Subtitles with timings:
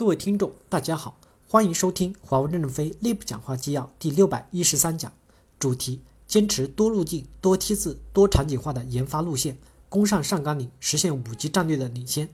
[0.00, 5.12] 各位听众，大家好，欢迎收听华为任正非内部讲话纪要第六百一十三讲，
[5.58, 9.58] 主题：坚持多路径、多梯次、多场景化的研发路线，
[9.90, 12.30] 攻上上甘岭，实现五 G 战略的领先。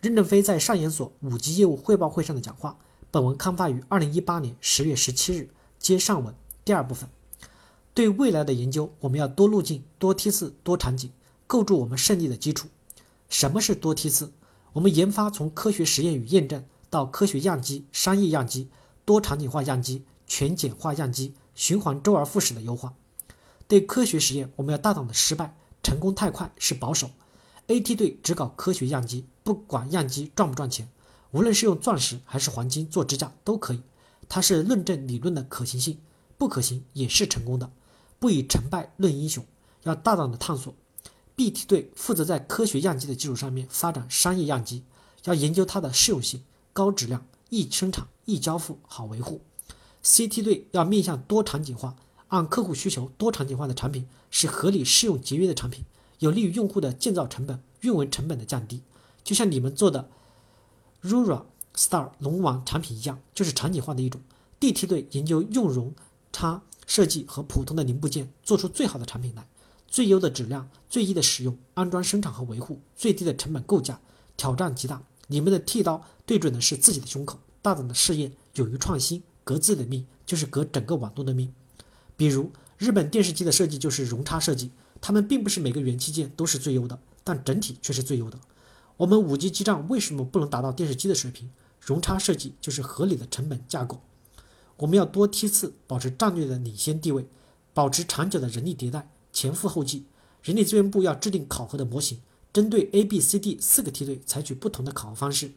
[0.00, 2.78] 任正非在上研所五 G 业务汇报会上的讲话。
[3.10, 5.50] 本文刊发于二零一八年十月十七日，
[5.80, 6.32] 接上文
[6.64, 7.10] 第二部分。
[7.94, 11.10] 对未来的研究，我们要多路径、多梯次、多场景，
[11.48, 12.68] 构筑我们胜利的基础。
[13.28, 14.30] 什么是多梯次？
[14.74, 16.64] 我们研发从科学实验与验证。
[16.90, 18.68] 到科学样机、商业样机、
[19.04, 22.94] 多场景化样机、全简化样机，循环周而复始的优化。
[23.66, 27.10] 对科学实验，我们要大胆的失败，成功太快是保守。
[27.66, 30.88] AT 队只搞科学样机，不管样机赚不赚钱，
[31.32, 33.82] 无论是用钻石还是黄金做支架都可以。
[34.26, 35.98] 它是论证理论的可行性，
[36.38, 37.70] 不可行也是成功的。
[38.18, 39.44] 不以成败论英雄，
[39.82, 40.74] 要大胆的探索。
[41.36, 44.82] BT 队负责在科学样机的基础上面发展商业样机，
[45.24, 46.42] 要研究它的适用性。
[46.78, 49.40] 高质量、易生产、易交付、好维护。
[50.04, 51.96] CT 队要面向多场景化，
[52.28, 55.84] 按客户需求多场景化的产品是合理、适用、节约的产品，
[56.20, 58.80] 有利于用户的建造成本、运维成本的降低。
[59.24, 60.08] 就像你们做的
[61.02, 64.20] Rura Star 龙王产品一样，就是场景化的一种。
[64.60, 65.92] DT 队研究用容
[66.32, 69.48] 差设计和普通的零部件，做出最好的产品来，
[69.88, 74.00] 最优的质量、最易的使用、安装、生产和维护、最低的成本构架，
[74.36, 75.02] 挑战极大。
[75.28, 81.54] 你们的剃刀对准的是自己的胸口，大胆的试验，勇于创新，革自己的命就是革整个网络的命。
[82.16, 88.38] 比如日本电视机的设计就是容差设计，他们并不是每个元器件都是最优的，但整体却是最优的。
[88.96, 91.50] 我们五 G 基站为什么不能达到电视机的水平？
[91.80, 94.00] 容差设计就是合理的成本架构。
[94.78, 97.26] 我们要多梯次，保持战略的领先地位，
[97.72, 100.04] 保持长久的人力迭代，前赴后继。
[100.42, 102.20] 人力资源部要制定考核的模型。
[102.52, 105.52] 针对 A、B、C、D 四个梯队采取不同的考核方式，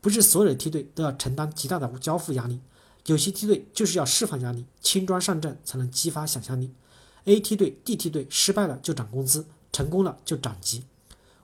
[0.00, 2.58] 不是所有的梯队都要承担极大的交付压力，
[3.06, 6.70] 有些梯队就是要释放压力，轻装上阵才能激发想象力。
[7.24, 10.84] A 梯队、D 梯队失败了就涨工资，成功了就涨级。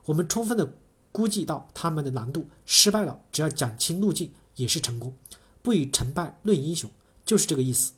[0.05, 0.73] 我们充分的
[1.11, 5.13] 估计到他们的难度，失败了只要讲清路径也是成功。
[5.61, 6.89] 不以成败论英雄，
[7.23, 7.93] 就是这个意思。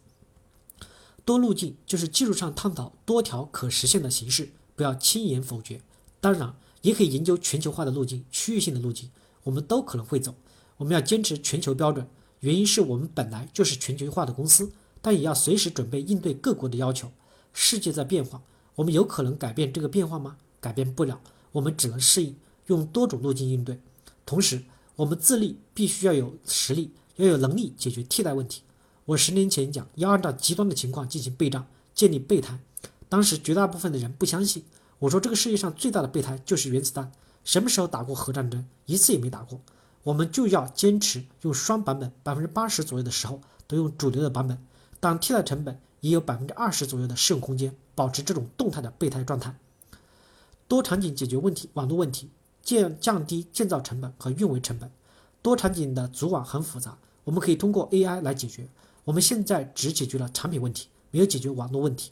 [1.23, 5.81] 多路径就是技术上探讨多条可实现的形式，不要轻言否决。
[6.19, 6.53] 当然。
[6.81, 9.09] 也可以研究全球化的路径、区域性的路径，
[9.43, 10.33] 我们都可能会走。
[10.77, 12.07] 我们要坚持全球标准，
[12.39, 17.11] 原因是我们本来就是全球化的公司，但也要随时准备应对各国的要求。
[17.51, 18.41] 世界在变化，
[18.75, 20.37] 我们有可能改变这个变化吗？
[20.61, 21.19] 改变不了，
[21.51, 22.35] 我们只能适应，
[22.67, 23.79] 用多种路径应对。
[24.25, 24.63] 同时，
[24.95, 28.61] 我们自立必须要有实力，要有能力解决替代问题。
[29.05, 32.59] 我十年前讲要按照极端的情况进行备战，建立备胎，
[33.09, 34.63] 当时绝大部分的人不相信。
[34.99, 37.11] 我说这个世界上最大的备胎就是原子弹，
[37.43, 38.65] 什么时候打过核战争？
[38.85, 39.59] 一次也没打过。
[40.03, 44.57] 我们就要坚持用双版本，百分之八十左右的时候都用主流的版本，
[44.99, 49.55] 当替代成本也有百分之二十左右的适用空间，保持这种动态的备胎状态。
[50.67, 52.29] 多场景解决问题，网络问题，
[52.61, 54.91] 建降低建造成本和运维成本。
[55.41, 58.67] 多场景的组网很复杂，我们可以通过 AI 来解决。
[59.05, 62.11] 我们现在只解决了产品问题，没有解决网络问题。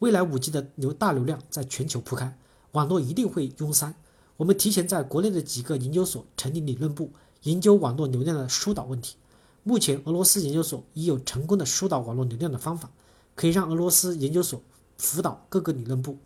[0.00, 2.38] 未来五 G 的流大流量在全球铺开，
[2.70, 3.92] 网络一定会拥塞。
[4.36, 7.10] 我们提前在国内的几个研究所成立理论部，
[7.42, 9.16] 研究网络流量的疏导问题。
[9.64, 12.88] 目前，俄罗斯研究所已有成功的疏导网络流量的方法，
[13.34, 14.62] 可以让俄罗斯研究所
[14.98, 16.16] 辅导各个理论部，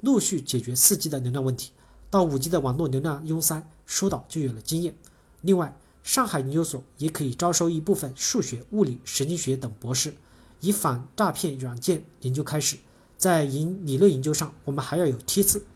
[0.00, 1.72] 陆续解决四 G 的流量问题。
[2.08, 4.94] 到五 G 的网络流量拥塞疏导就有了经验。
[5.42, 10.14] 另外，上海研究所也可以招收一部分数学、物理、神经学等博士，
[10.60, 12.78] 以反诈骗软件研究开始。
[13.18, 15.66] 在研理论研究上，我们还要有梯次。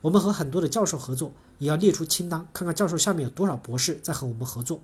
[0.00, 4.80] 我们和很多的教授合作，也要列出清单，看看教授下面有多少博士在和我们合作。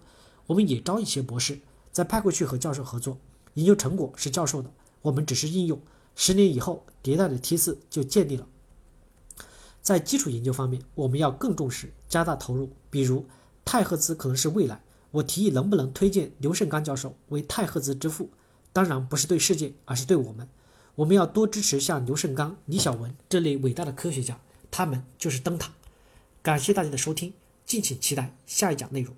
[0.47, 1.59] 我们也招一些博士，
[1.91, 3.17] 再派过去和教授合作。
[3.55, 5.81] 研究成果是教授的，我们只是应用。
[6.15, 8.47] 十年以后，迭代的梯次就建立了。
[9.81, 12.69] 在基础研究方面，我们要更重视，加大投入。
[12.91, 13.25] 比如，
[13.65, 18.29] 太赫兹可能是未来，我提议能不能推荐刘胜刚教授为太赫兹之父？
[18.73, 20.47] 当然不是对世界，而是对我们。
[20.97, 24.39] 我们要多支持像刘胜刚、李小文这类伟大的科学家，
[24.71, 25.73] 他们就是灯塔。
[26.43, 27.33] 感谢大家的收听，
[27.65, 29.15] 敬请期待下一讲内容。